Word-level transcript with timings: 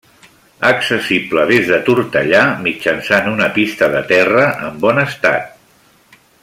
Accessible 0.69 1.43
des 1.51 1.67
de 1.73 1.77
Tortellà, 1.89 2.41
mitjançant 2.69 3.31
una 3.35 3.51
pista 3.59 3.93
de 3.97 4.05
terra 4.13 4.51
en 4.69 4.85
bon 4.87 5.07
estat. 5.07 6.23